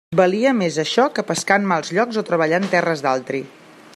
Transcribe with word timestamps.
Valia 0.19 0.53
més 0.61 0.79
això 0.83 1.05
que 1.17 1.25
pescar 1.27 1.59
en 1.61 1.69
mals 1.73 1.93
llocs 1.97 2.19
o 2.21 2.25
treballar 2.31 2.61
en 2.63 2.69
terres 2.75 3.07
d'altri. 3.09 3.45